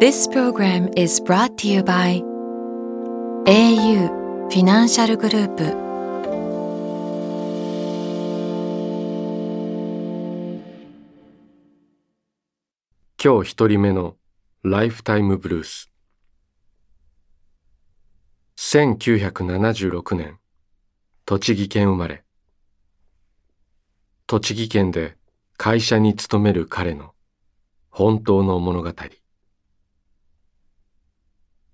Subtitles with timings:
[0.00, 2.22] This program is brought to you by
[3.44, 5.64] au フィナンシャルグループ
[13.22, 14.16] 今日一人目の
[14.62, 15.90] ライフタイムブルース
[18.56, 20.38] 1976年
[21.26, 22.24] 栃木県生まれ
[24.26, 25.18] 栃木県で
[25.58, 27.12] 会社に勤める彼の
[27.90, 28.94] 本当の物語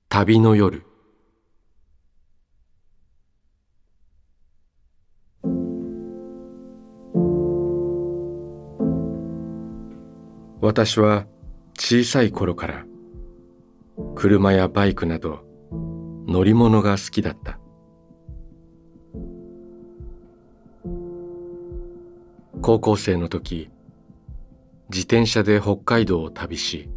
[0.08, 0.84] 旅の夜。
[10.60, 11.26] 私は
[11.76, 12.86] 小さい頃から
[14.14, 15.44] 車やバイクなど
[16.26, 17.58] 乗り物が好きだった。
[22.62, 23.70] 高校生の時
[24.88, 26.88] 自転車で北海道を旅し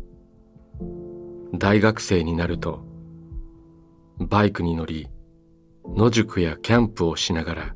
[1.55, 2.88] 大学生になると
[4.19, 5.07] バイクに乗り
[5.87, 7.75] 野宿やキャンプをしながら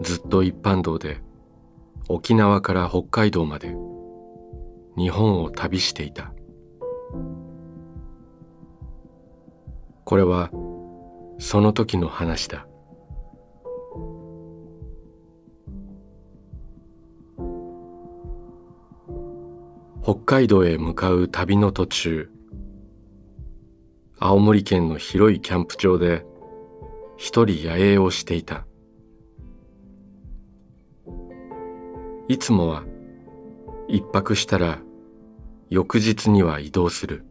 [0.00, 1.20] ずっと一般道で
[2.08, 3.74] 沖縄から北海道まで
[4.96, 6.34] 日本を旅していた。
[10.04, 10.50] これは
[11.38, 12.66] その時の話だ。
[20.02, 22.30] 北海道へ向かう旅の途中
[24.24, 26.24] 青森県の広いキャンプ場で
[27.16, 28.64] 一人野営をしていた。
[32.28, 32.84] いつもは
[33.88, 34.78] 一泊したら
[35.70, 37.24] 翌日には移動する。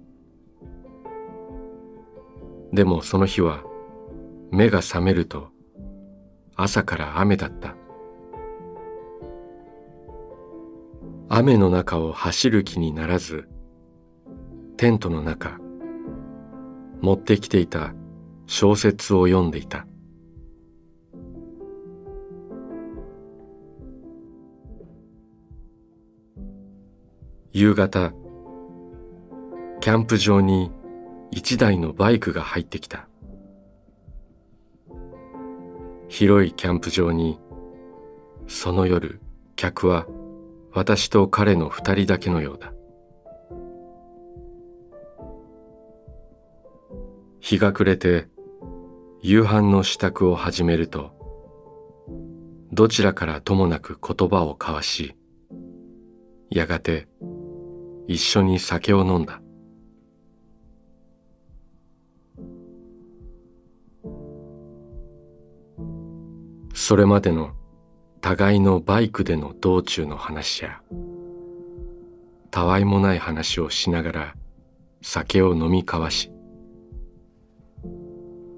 [2.73, 3.63] でもその日は
[4.51, 5.47] 目が覚めると
[6.57, 7.77] 朝から雨だった。
[11.29, 13.47] 雨の中を走る気にならず
[14.75, 15.60] テントの中
[17.01, 17.94] 持ってきていた
[18.45, 19.88] 小説を読んでいた。
[27.53, 28.13] 夕方
[29.81, 30.72] キャンプ場に
[31.31, 33.07] 一台のバイクが入ってきた。
[36.07, 37.40] 広いキャンプ場に
[38.47, 39.22] その夜
[39.56, 40.06] 客は
[40.73, 42.73] 私と彼の二人だけのようだ。
[47.41, 48.28] 日が暮れて
[49.24, 51.12] 夕飯の支度を始めると
[52.72, 55.16] どちらからともなく言葉を交わし
[56.52, 57.07] やがて
[58.07, 59.41] 一緒に酒を飲んだ。
[66.73, 67.52] それまでの
[68.22, 70.81] 互いのバイクでの道中の話や
[72.52, 74.35] たわいもない話をしながら
[75.02, 76.31] 酒を飲み交わし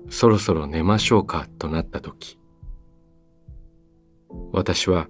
[0.09, 2.39] そろそろ寝ましょうかとなった時
[4.51, 5.07] 私は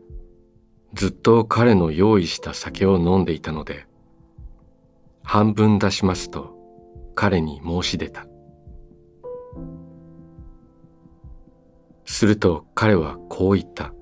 [0.94, 3.86] ずっと彼の用意した酒を飲んでいたので
[5.24, 6.54] 半分出しますと
[7.16, 8.28] 彼に申し出た。
[12.06, 13.94] すると彼はこう言った。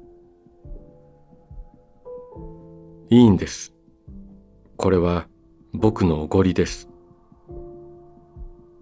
[3.10, 3.74] いいんです。
[4.78, 5.28] これは
[5.74, 6.90] 僕のおごりです。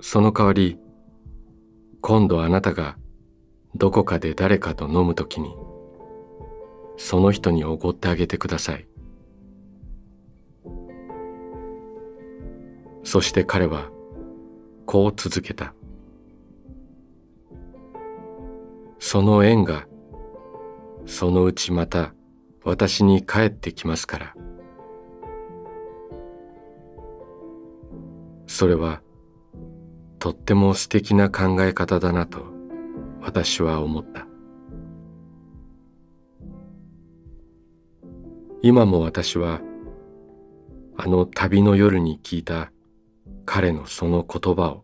[0.02, 0.78] その代わり
[2.02, 2.98] 今度あなたが
[3.76, 5.56] どこかで誰かと飲むときに
[6.98, 8.88] その人におごってあげてください。
[13.04, 13.90] そして彼は
[14.86, 15.74] こう続けた。
[19.00, 19.88] その縁が
[21.06, 22.14] そのうちまた
[22.64, 24.36] 私に帰ってきますから。
[28.46, 29.02] それは
[30.20, 32.46] とっても素敵な考え方だなと
[33.22, 34.28] 私は思った。
[38.62, 39.62] 今も私は
[40.98, 42.74] あの旅の夜に聞いた
[43.46, 44.84] 彼のその言葉を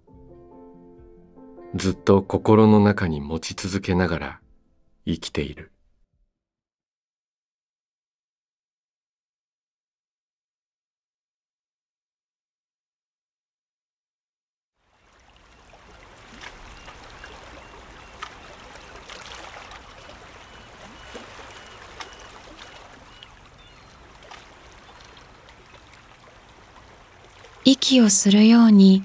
[1.75, 4.39] ずっと心の中に持ち続けながら
[5.05, 5.74] 生きている。
[27.85, 29.03] 息をするように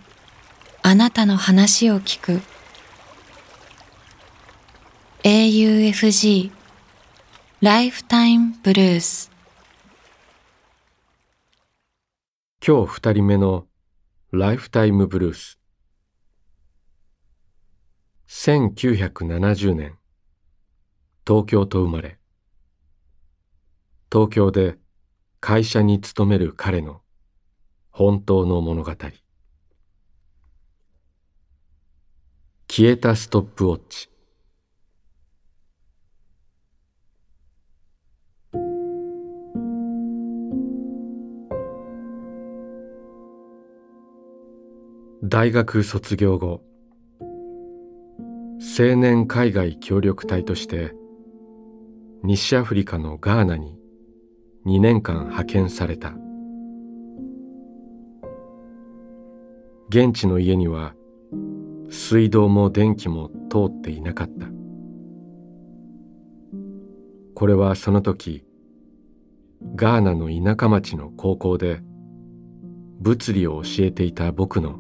[0.81, 2.41] あなたの話を聞く。
[5.23, 6.51] AUFG
[7.61, 9.31] ライフタイムブルース
[12.67, 13.67] 今日二人目の
[14.33, 15.59] ライフタイムブルース
[18.29, 19.99] 1970年
[21.27, 22.19] 東京と生まれ。
[24.11, 24.79] 東京で
[25.41, 27.03] 会社に勤める彼の
[27.91, 28.93] 本当の物語。
[32.69, 34.11] 消えたストップウォッチ。
[45.23, 46.63] 大学卒業後
[48.61, 50.93] 青年海外協力隊として
[52.23, 53.77] 西アフリカのガーナに
[54.67, 56.15] 2年間派遣された。
[59.93, 60.95] 現地の家には
[61.91, 64.47] 水道も電気も通っていなかった。
[67.35, 68.45] これはその時
[69.75, 71.81] ガーナの田舎町の高校で
[73.01, 74.79] 物理を教えていた僕の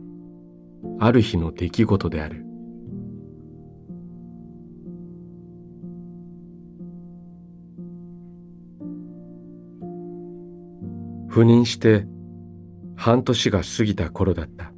[1.00, 2.44] ある日の出来事である。
[11.28, 12.06] 赴任して
[12.94, 14.72] 半年が過ぎた頃だった。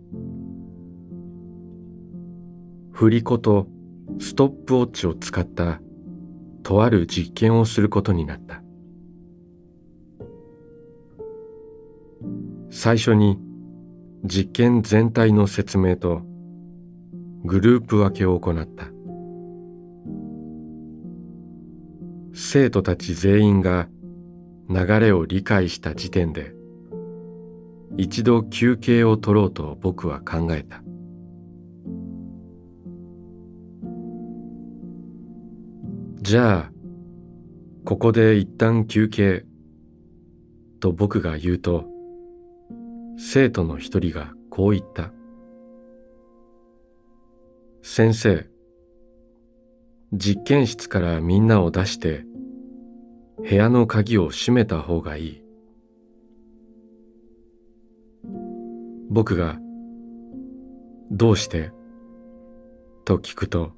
[3.03, 3.67] 振り子と
[4.21, 5.81] ストップウォッチを使った
[6.63, 8.63] とある実験をすることになった。
[12.71, 13.41] 最初に
[14.23, 16.23] 実験全体の説明と
[17.43, 18.87] グループ分けを行った。
[22.33, 23.89] 生徒たち全員が
[24.71, 26.55] 流れを理解した時点で
[27.97, 30.85] 一度休憩を取ろうと僕は考えた。
[36.23, 36.73] じゃあ
[37.85, 39.45] ここで一旦休憩。
[40.79, 41.85] と僕が言うと
[43.17, 45.13] 生徒の一人がこう言った。
[47.83, 48.47] 先生
[50.13, 52.25] 実験室からみんなを出して
[53.39, 55.45] 部屋の鍵を閉めた方がいい。
[59.11, 59.59] 僕が
[61.11, 61.73] 「どうして?」
[63.05, 63.73] と聞くと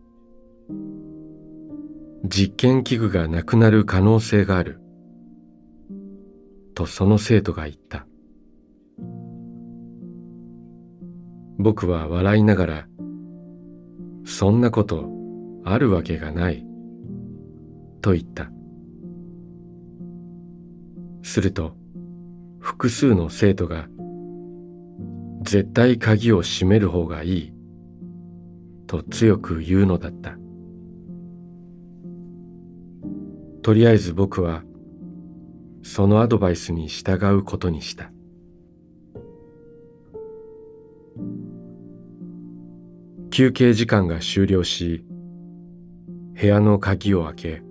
[2.26, 4.80] 実験器具がなくなる可能性がある。
[6.74, 8.06] とその生徒が言った。
[11.58, 12.86] 僕は笑いながら
[14.24, 15.06] そんなこと
[15.64, 16.64] あるわけがない。
[18.00, 18.50] と言った。
[21.22, 21.76] すると
[22.58, 23.86] 複数の生徒が
[25.42, 27.52] 絶対鍵を閉める方がいい。
[28.86, 30.38] と強く言うのだった。
[33.64, 34.62] とりあえず僕は
[35.82, 38.12] そのアドバイスに従うことにした。
[43.31, 45.06] 休憩時間が終了し
[46.38, 47.62] 部屋の鍵を開け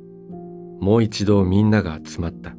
[0.79, 2.55] もう一度みんなが集まった。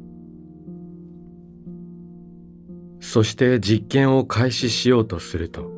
[3.01, 5.69] そして実験を開始しようとすると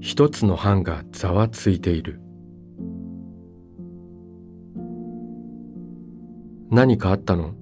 [0.00, 2.20] 一つの班がざわついている。
[6.74, 7.52] 何かあったの？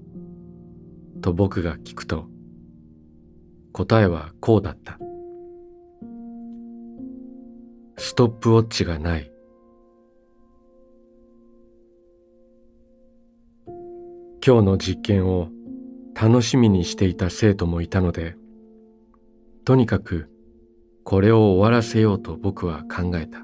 [1.21, 2.27] と僕が聞くと
[3.73, 5.01] 答えはこうだった。
[7.99, 9.33] ストップウォッチがない。
[14.47, 15.49] 今日の実験を
[16.15, 18.37] 楽しみにしていた生徒もいたので
[19.65, 20.31] とにかく
[21.03, 23.41] これを終わらせようと僕は考えた。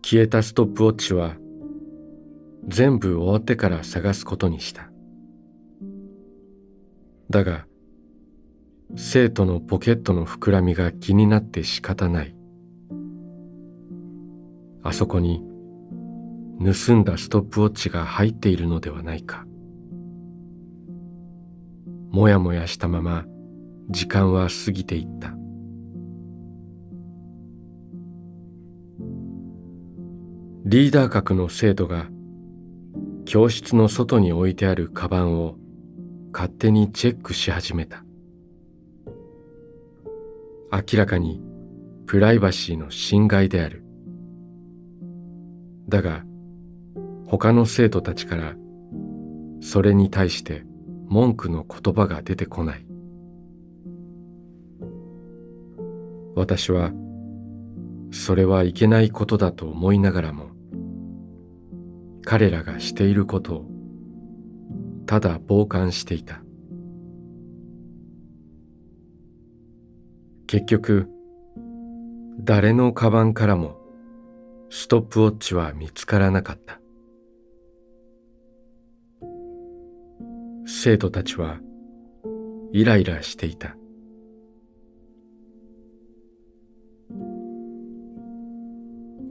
[0.00, 1.36] 消えたストップウォッチは
[2.66, 4.90] 全部終わってから探すことにした。
[7.30, 7.66] だが
[8.96, 12.36] 生徒のポケットの膨らみが気になって仕方ない。
[14.82, 15.42] あそこに
[16.58, 19.46] 盗んだストップウォッチが入っているのではないか。
[22.10, 23.24] もやもやしたまま
[23.88, 25.34] 時間は過ぎていった。
[30.64, 32.11] リーダー格の生徒が
[33.32, 35.56] 教室の外に置いてあるカバンを
[36.34, 38.04] 勝手にチェックし始めた。
[40.70, 41.40] 明らかに
[42.04, 43.84] プライバシーの侵害である。
[45.88, 46.24] だが
[47.26, 48.54] 他の生徒たちから
[49.62, 50.66] それに対して
[51.08, 52.86] 文句の言葉が出てこない。
[56.36, 56.92] 私は
[58.10, 60.51] それはいけないことだと思いながらも
[62.24, 63.66] 彼らがしていることを
[65.06, 66.42] ただ傍観していた。
[70.46, 71.08] 結局
[72.40, 73.76] 誰のカバンからも
[74.70, 76.80] ストップウォッチは見つからなかった。
[80.66, 81.58] 生徒たちは
[82.72, 83.76] イライラしていた。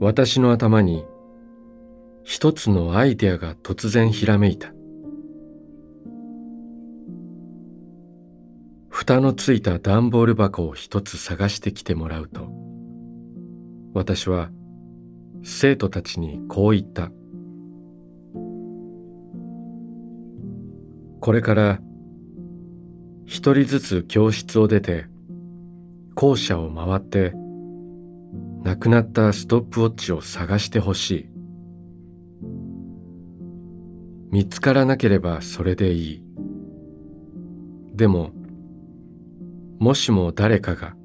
[0.00, 1.04] 私の頭に
[2.24, 4.72] 一つのアイデアが突然ひらめいた。
[8.88, 12.48] 蓋のついた段ボール箱を一つ探してきてもらうと
[13.94, 14.50] 私は
[15.42, 17.10] 生徒たちにこう言った。
[21.20, 21.80] これから
[23.26, 25.06] 一人ずつ教室を出て
[26.14, 27.32] 校舎を回って
[28.62, 31.31] 亡くなったストップウォッチを探してほしい。
[34.32, 36.22] 見つからなければそれでいい。
[37.94, 38.32] でも
[39.78, 40.96] もしも誰かが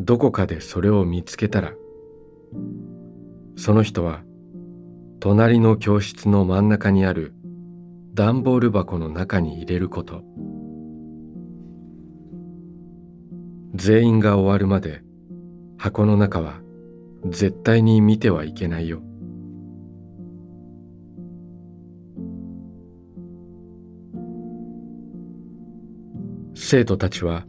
[0.00, 1.74] どこかでそれを見つけたら
[3.56, 4.24] その人は
[5.20, 7.34] 隣の教室の真ん中にある
[8.14, 10.24] 段ボール箱の中に入れること。
[13.76, 15.02] 全員が終わるまで
[15.78, 16.60] 箱の中は
[17.26, 19.02] 絶対に見てはいけないよ。
[26.74, 27.44] 生徒たちは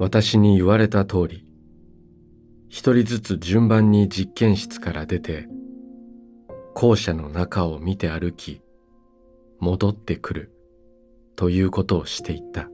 [0.00, 1.46] 私に言われた通り
[2.68, 5.46] 一人ずつ順番に実験室から出て
[6.74, 8.62] 校舎の中を見て歩き
[9.60, 10.52] 戻ってくる
[11.36, 12.68] ということをしていった。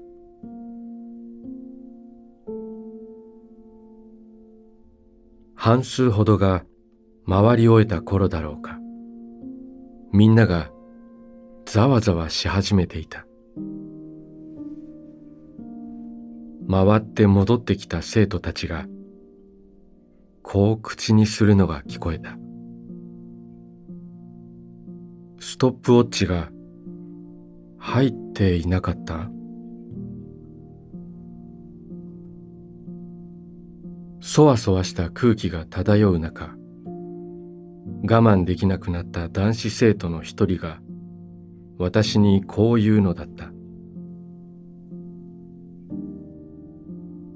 [5.55, 6.65] 半数ほどが
[7.29, 8.79] 回り終えた頃だろうか。
[10.15, 10.71] みんなが
[11.67, 13.27] ざわざわし始めていた。
[16.71, 18.87] 回って戻ってきた生徒たちが
[20.43, 22.37] こう口にするのが聞こえた。
[25.39, 26.51] ストップウォッチが
[27.79, 29.31] 入っていなかった。
[34.21, 36.55] そわそわした空気が漂う中
[38.05, 40.81] 我慢できなくなった男子生徒の一人が
[41.79, 43.52] 私にこう言うのだった。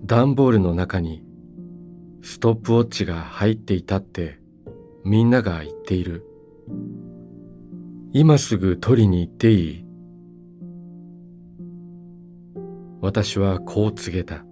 [0.07, 1.25] 段ボールの中に
[2.23, 4.39] ストップウォッチが入っていたって
[5.05, 6.25] みんなが言っている。
[8.13, 9.85] 今すぐ取りに行っていい？
[13.01, 14.45] 私はこう告げた。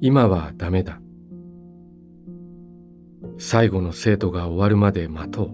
[0.00, 1.02] 今はダメだ。
[3.36, 5.50] 最後の生徒が終わるまで待と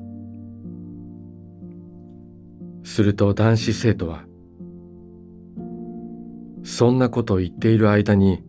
[2.84, 2.86] う。
[2.86, 4.24] すると男子生徒は
[6.64, 8.42] そんなこと言っている間に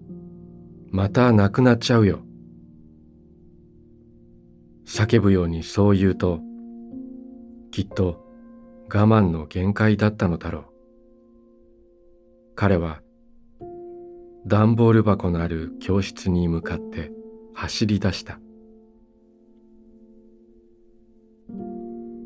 [0.90, 2.22] またなくなっちゃうよ。
[4.88, 6.40] 叫ぶようにそう言うと
[7.72, 8.26] きっと
[8.88, 10.66] 我慢の限界だったのだろう。
[12.56, 13.02] 彼は
[14.48, 17.12] 段ボール箱のある教室に向かって
[17.54, 18.40] 走り出した。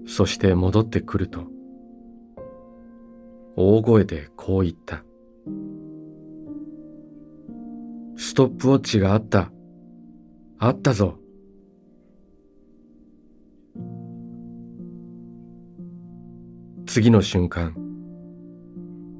[0.05, 1.47] そして戻ってくると
[3.55, 5.03] 大声でこう言った。
[8.21, 9.49] ストップウォッチがあった。
[10.57, 11.17] あったぞ。
[16.85, 17.73] 次の瞬間。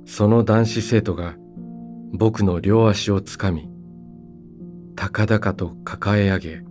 [0.06, 1.38] その男子生徒が
[2.12, 3.70] 僕の両足をつかみ
[4.98, 6.62] 高々と抱え上げ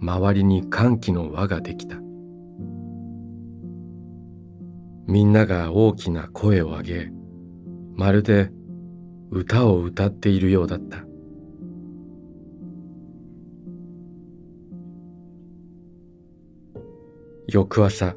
[0.00, 1.96] 周りに歓喜の輪ができた。
[5.08, 7.10] みんなが大きな声を上げ
[7.96, 8.52] まるで
[9.34, 11.06] 歌を歌っているようだった。
[17.48, 18.14] 翌朝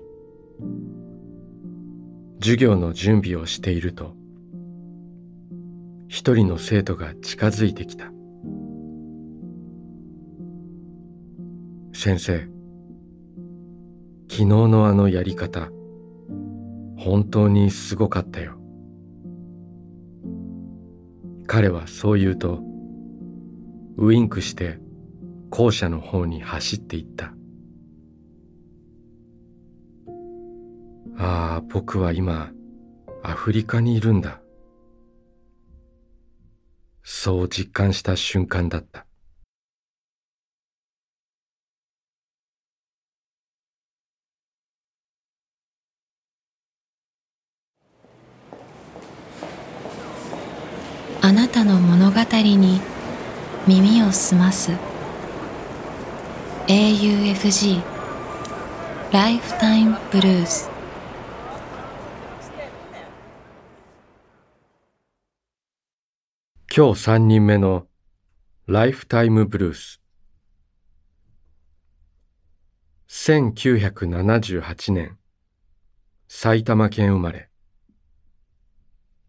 [2.40, 4.14] 授業の準備をしていると
[6.10, 8.12] 一人の生徒が近づいてきた。
[11.94, 12.40] 先生
[14.30, 15.70] 昨日のあのやり方
[16.98, 18.65] 本当にすごかったよ。
[21.48, 22.60] 彼はそう言うと
[23.98, 24.80] ウインクして
[25.50, 27.36] 校舎の方に走っていった
[31.18, 32.52] ああ、僕は今、
[33.24, 34.42] アフリカにいるんだ。
[37.04, 39.05] そう実感した瞬間だった。
[51.26, 52.80] あなたの物語に
[53.66, 54.74] 耳を澄ます。
[56.68, 57.82] AUFG
[59.12, 60.70] ライフタイムブルース
[66.72, 67.88] 今日三人目の
[68.68, 70.00] ライフタイムブルース
[73.10, 75.18] 1978年。
[76.28, 77.50] 埼玉県生まれ。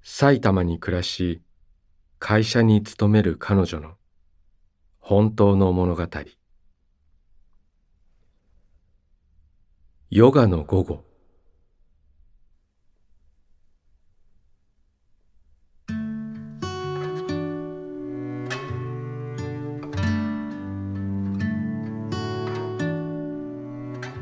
[0.02, 1.40] 埼玉に暮らし
[2.18, 3.92] 会社に勤める彼女の
[4.99, 6.08] 本当の物語。
[10.11, 11.04] ヨガの午後。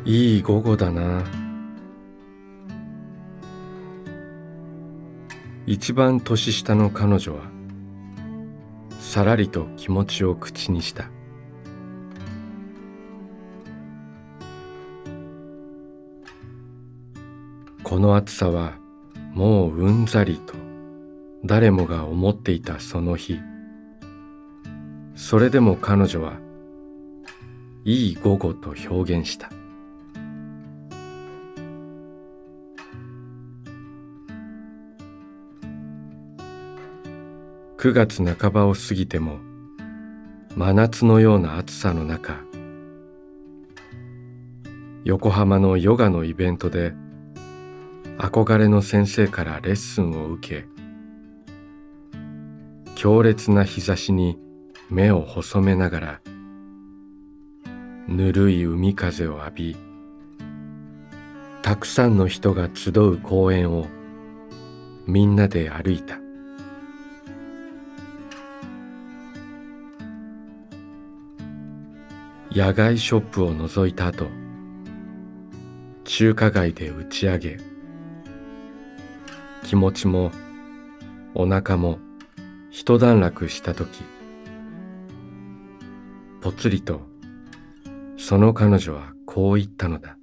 [0.04, 1.24] いい午後だな。
[5.66, 7.53] 一番年下の彼女は
[9.14, 11.08] さらりと気持ちを口にした。
[17.84, 18.72] この暑さは
[19.32, 20.54] もううんざりと
[21.44, 23.38] 誰もが思っていたその日。
[25.14, 26.40] それでも彼女は
[27.84, 29.48] いい午後と表現した。
[37.84, 39.40] 9月半ばを過ぎても
[40.56, 42.40] 真夏のような暑さの中
[45.04, 46.94] 横浜のヨガのイベントで
[48.16, 50.66] 憧れの先生からレッスンを受け
[52.94, 54.38] 強烈な日差しに
[54.88, 56.20] 目を細めながら
[58.08, 59.76] ぬるい海風を浴び
[61.60, 63.84] たくさんの人が集う公園を
[65.06, 66.23] みんなで歩いた。
[72.54, 74.28] 野外ショップを覗いた後
[76.04, 77.58] 中華街で打ち上げ。
[79.64, 80.30] 気持ちも
[81.34, 81.98] お腹も
[82.70, 84.04] 一段落した時
[86.42, 87.00] ぽつりと
[88.16, 90.16] その彼女はこう言ったのだ。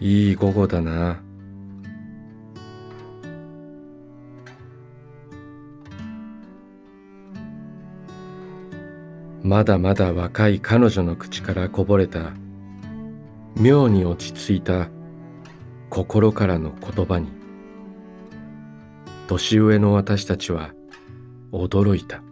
[0.00, 1.22] いい午後だな。
[9.46, 12.32] まだまだ若い彼女の口からこぼれた
[13.54, 14.88] 妙に落ち着いた
[15.88, 17.28] 心からの言葉に
[19.28, 20.72] 年上の私たちは
[21.52, 22.24] 驚いた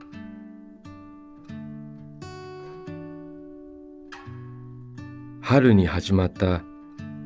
[5.41, 6.63] 春に始まった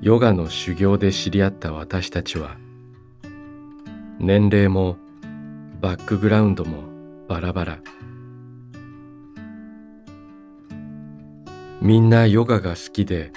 [0.03, 2.59] ヨガの修行で知り合った私たちは
[4.20, 4.98] 年齢も
[5.81, 6.83] バックグラウンドも
[7.27, 7.79] バラバラ。
[11.88, 13.33] みんなヨガが好きで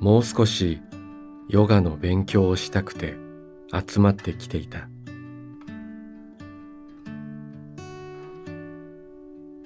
[0.00, 0.80] もう少し
[1.48, 3.14] ヨガの勉強をしたくて
[3.72, 4.88] 集まってきていた。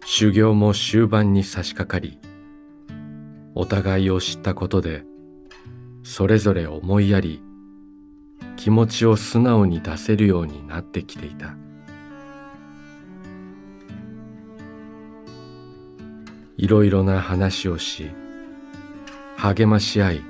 [0.04, 2.18] 修行も終盤に差し掛かり
[3.54, 5.04] お互いを知ったことで
[6.02, 7.42] それぞれ思いやり
[8.56, 11.56] 気持ちを素直に出せるようになってきていた。
[16.58, 18.10] いろいろな話をし
[19.36, 20.22] 励まし合い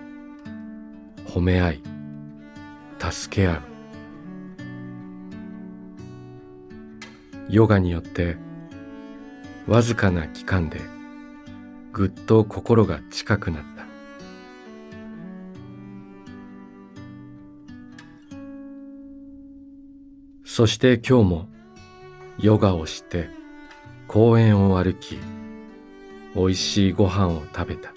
[1.25, 1.83] 褒め合い
[2.99, 3.62] 助け合う。
[7.49, 8.37] ヨガによって
[9.69, 10.81] わずかな期間で
[11.93, 13.87] ぐっと心が近くなった。
[20.45, 21.49] そして今日も
[22.41, 23.29] ヨガをして
[24.09, 25.19] 公園を歩き
[26.38, 27.94] おいしいご飯を食べた。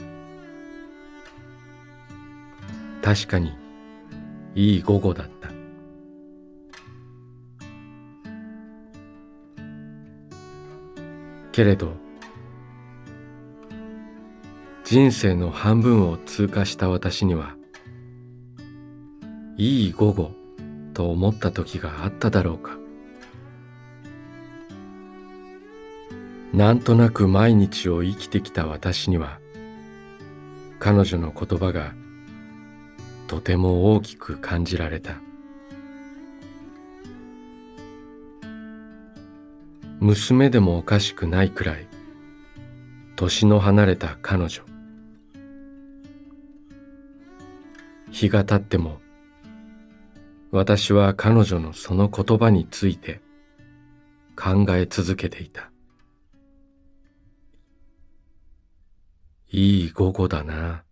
[3.03, 3.53] 確かに
[4.55, 5.49] いい午後だった。
[11.51, 11.91] けれど
[14.85, 17.57] 人生の半分を通過した私には
[19.57, 20.31] いい午後
[20.93, 22.77] と思った時があっただろうか。
[26.59, 29.39] なんとなく毎日を生きてきた私には
[30.77, 31.93] 彼女の言葉が
[33.27, 35.21] とても大きく感じられた。
[40.01, 41.87] 娘でもおかしくないくらい
[43.15, 44.63] 年の離れた彼女。
[48.11, 48.99] 日が経っても
[50.51, 53.21] 私は彼女のその言葉について
[54.35, 55.68] 考え続けていた。
[59.51, 60.83] いい午後だな。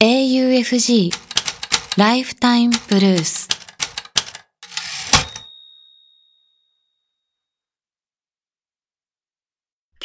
[0.00, 1.12] AUFG
[1.96, 3.48] ライフタイムブルース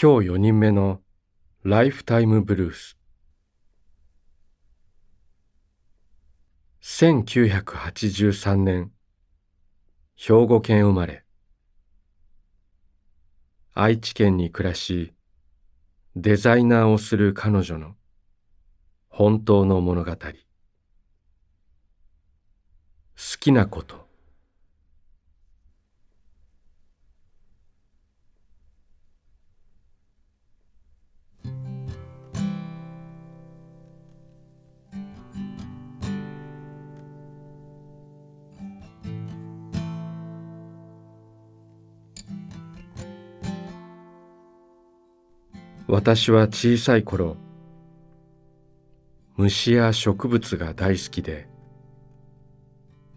[0.02, 1.02] 今日4人目の
[1.64, 2.99] ライフタイムブルース
[6.82, 8.94] 1983年
[10.16, 11.26] 兵庫県生まれ。
[13.74, 15.14] 愛知県に暮らし
[16.16, 17.96] デザイナーをする彼女の
[19.10, 20.12] 本当の物語。
[20.12, 20.18] 好
[23.42, 24.09] きなこと。
[46.00, 47.36] 私は小さい頃
[49.36, 51.50] 虫や植物が大好きで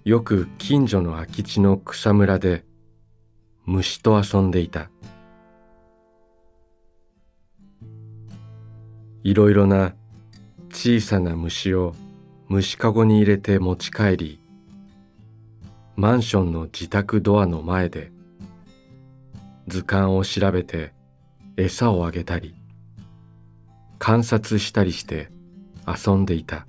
[0.05, 2.65] よく近所の空き地の草むらで
[3.67, 4.91] 虫と遊んでいた。
[9.23, 9.95] いろいろな
[10.73, 11.95] 小さな虫を
[12.49, 14.41] 虫かごに入れて持ち帰り
[15.95, 18.11] マンションの自宅ドアの前で
[19.69, 20.93] 図鑑を調べて
[21.57, 22.57] 餌をあげたり
[24.05, 25.29] 観察したりして
[25.87, 26.67] 遊んでいた。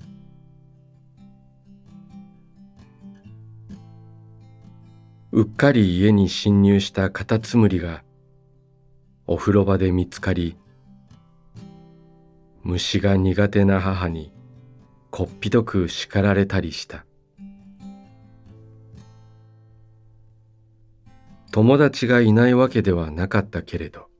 [5.32, 8.04] うっかり家に侵入したカタツムリが
[9.26, 10.56] お風呂場で見つかり
[12.62, 14.32] 虫が苦手な母に
[15.10, 17.04] こっぴどく叱られたりした。
[21.52, 24.12] 友達がいないわけではなかったけれど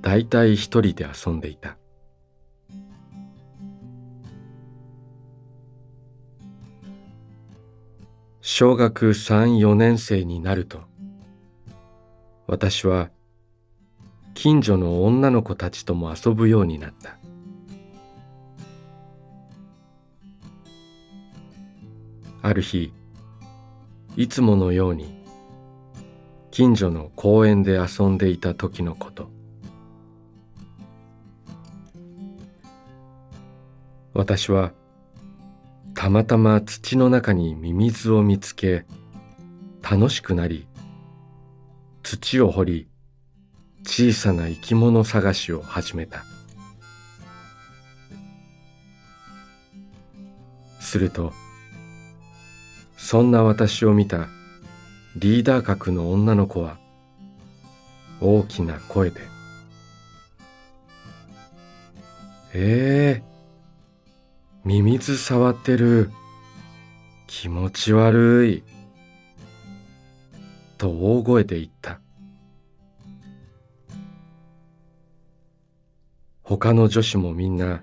[0.00, 1.76] 大体一人で遊んでいた。
[8.40, 10.80] 小学三四年生になると
[12.46, 13.10] 私は
[14.34, 17.16] 近所の女の子たちとも遊ぶようになった。
[22.42, 22.92] ある日
[24.16, 25.22] いつものように
[26.50, 29.39] 近所の公園で遊んでいた時のこと。
[34.20, 34.72] 私は
[35.94, 38.84] たまたま土の中にミミズを見つけ
[39.80, 40.68] 楽しくなり
[42.02, 42.88] 土を掘り
[43.82, 46.22] 小さな生き物探しを始めた。
[50.80, 51.32] すると
[52.98, 54.28] そんな私を見た
[55.16, 56.76] リーダー格の女の子は
[58.20, 59.22] 大きな声で
[62.52, 63.29] 「ええー
[64.62, 66.10] ミミズ触ってる。
[67.26, 68.64] 気持ち悪い。
[70.76, 72.00] と大声で言った。
[76.42, 77.82] 他の女子もみんな、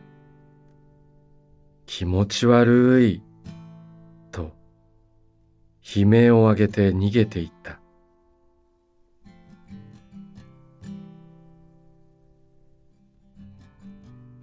[1.88, 3.24] 気持ち悪い。
[4.32, 4.52] と、
[5.96, 7.80] 悲鳴を上げて逃げていった。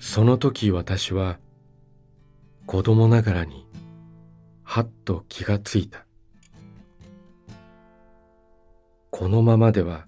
[0.01, 1.39] その時私は
[2.67, 3.67] 子供ながらに
[4.63, 6.07] はっと気がついた。
[9.11, 10.07] このままでは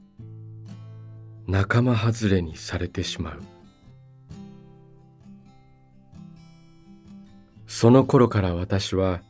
[1.47, 3.43] 仲間外れにされてしまう。
[7.67, 9.21] その頃から私は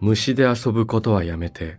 [0.00, 1.78] 虫で遊ぶことはやめて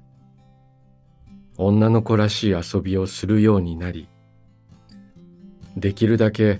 [1.57, 4.07] 女の子らしい遊びをするようになり
[5.75, 6.59] できるだけ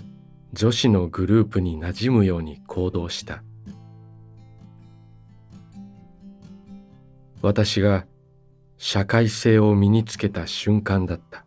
[0.52, 3.42] 女子のグループに馴染むように行動した。
[7.42, 8.06] 私が
[8.78, 11.44] 社会性を身につけた瞬間だった。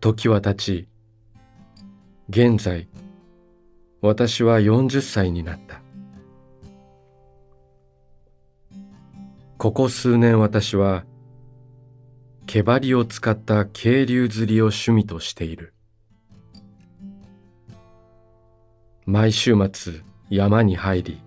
[0.00, 0.88] 時は経ち
[2.28, 2.88] 現在
[4.00, 5.87] 私は40歳になった。
[9.58, 11.04] ここ数年私は
[12.46, 15.74] 毛針を使った渓流釣りを趣味としている。
[19.04, 19.94] 毎週末
[20.30, 21.20] 山に入り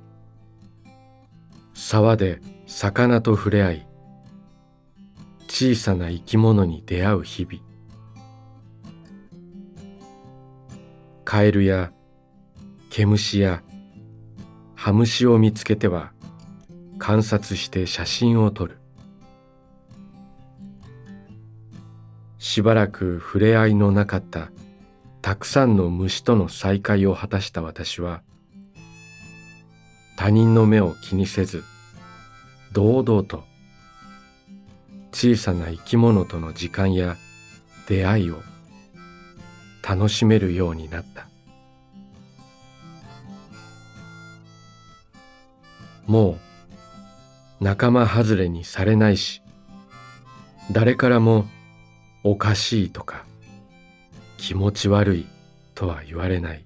[1.74, 3.88] 沢で魚と触れ合い
[5.50, 7.62] 小さな生き物に出会う日々。
[11.26, 11.91] カエルや
[12.91, 13.62] 毛虫や
[14.76, 16.13] ハムシを見つけては
[17.02, 18.78] 観察して写真を撮る。
[22.38, 24.52] しばらく触れ合いのなかった
[25.24, 28.22] たくさんの虫との再会を果たした私は
[30.16, 31.64] 他人の目を気にせず
[32.72, 33.46] 堂々と
[35.12, 37.18] 小さな生き物との時間や
[37.88, 38.44] 出会いを
[39.82, 41.26] 楽しめるようになった。
[46.06, 46.51] もう
[47.62, 49.43] 仲間外れにされないし
[50.71, 51.45] 誰からも
[52.24, 53.24] おかしいとか
[54.38, 55.28] 気持ち悪い
[55.76, 56.65] とは言われない。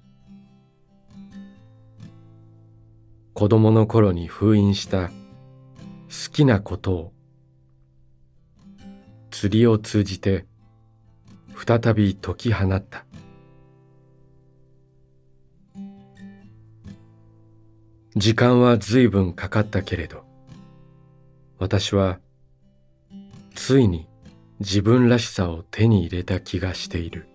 [3.34, 5.12] 子供の頃に封印した好
[6.32, 7.12] きなことを
[9.30, 10.46] 釣りを通じて
[11.54, 13.04] 再び解き放った。
[18.16, 20.25] 時間は随分かかったけれど
[21.58, 22.18] 私は
[23.54, 24.06] ついに
[24.60, 27.26] 自分らしさを手に入れた気がしている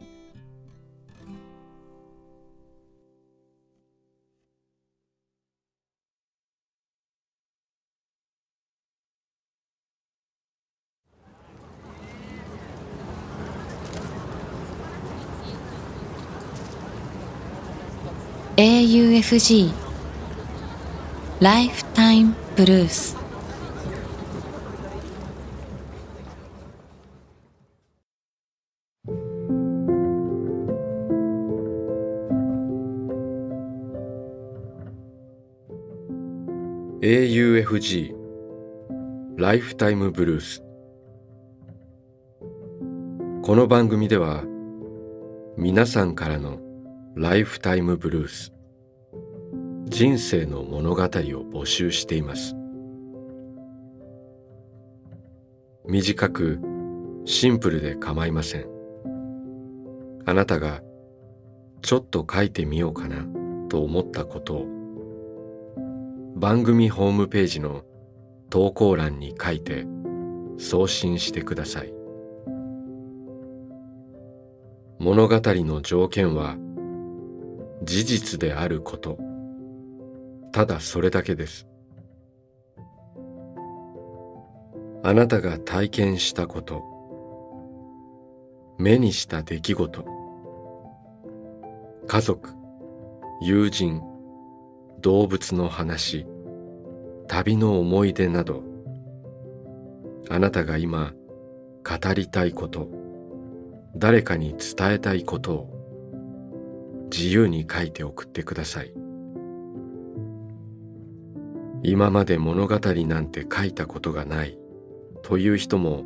[18.58, 19.72] 「AUFG
[21.40, 23.18] ライフタイムブルース」
[37.12, 38.16] AUFG
[39.36, 40.64] ライフタイムブルース。
[43.44, 44.46] この番組では
[45.58, 46.60] 皆さんからの
[47.18, 48.54] ライフタイムブルース。
[49.90, 52.56] 人生の物語を募集しています。
[55.86, 56.62] 短く
[57.26, 58.68] シンプルで構いません。
[60.26, 60.82] あなたが
[61.82, 63.26] ちょっと書いてみようかな
[63.68, 64.81] と思ったことを
[66.42, 67.84] 番組ホームページの
[68.50, 69.86] 投稿欄に書いて
[70.58, 71.94] 送信してください。
[74.98, 76.58] 物語の条件は
[77.84, 79.20] 事実であること。
[80.52, 81.68] ただそれだけです。
[85.04, 86.82] あなたが体験したこと。
[88.80, 90.06] 目にした出来事。
[92.08, 92.50] 家族
[93.44, 94.02] 友人
[95.02, 96.31] 動物の話。
[97.32, 98.62] 旅の思い出など
[100.28, 101.14] あなたが今
[101.82, 102.90] 語りたいこと
[103.96, 108.94] 誰かに伝えたいことを自由に書いて送ってください。
[111.84, 114.58] 今まで物語なんて書いたことがない
[115.24, 116.04] という人も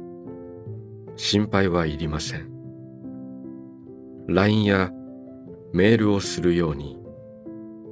[1.16, 2.52] 心配はいりません。
[4.28, 4.92] LINE や
[5.74, 7.00] メールをするように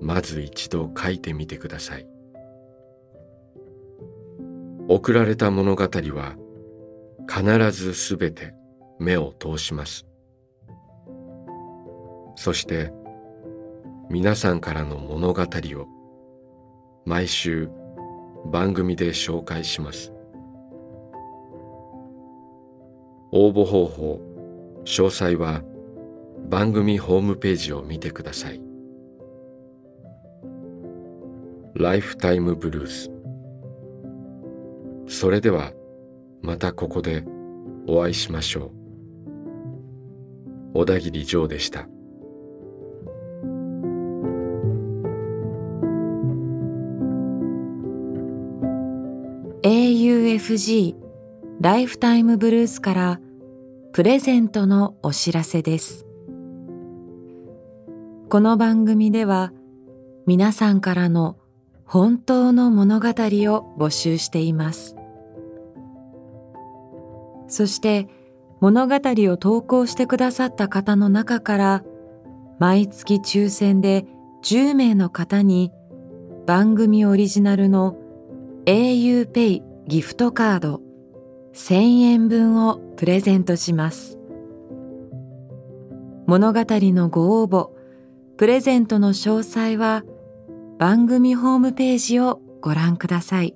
[0.02, 2.13] まず一度書いてみてください。
[4.96, 6.36] 送られた物語は
[7.28, 8.54] 必ずすべて
[9.00, 10.06] 目を通します。
[12.36, 12.94] そして
[14.12, 15.88] 皆さんからの物語を
[17.06, 17.72] 毎週
[18.52, 20.14] 番組で紹介します。
[23.32, 24.22] 応募方法
[24.86, 25.64] 詳細は
[26.52, 28.62] 番組ホームページを見てください。
[31.74, 33.13] ライフタイムブルース
[35.14, 35.72] それでは
[36.42, 37.24] またここで
[37.88, 38.72] お会いしましょ
[40.74, 40.76] う。
[40.80, 41.82] 小田切ジョーでした
[49.62, 50.96] 「AUFG
[51.62, 53.22] ライフタイムブルースから
[53.92, 56.08] プレゼントのお知らせです。
[58.30, 59.54] この番組では
[60.26, 61.38] 皆さんからの
[61.86, 64.96] 本当の物語を募集しています。
[67.48, 68.08] そして
[68.60, 71.84] 物語を投稿してくださった方の中から
[72.60, 74.06] 毎月抽選で
[74.44, 75.72] 10名の方に
[76.46, 77.98] 番組オリジナルの
[78.66, 80.82] auPay ギフトカード
[81.54, 84.18] 1000円分をプレゼントします。
[86.26, 87.70] 物語のご応募、
[88.38, 90.04] プレゼントの詳細は
[90.80, 93.56] 番組ホームページをご覧ください。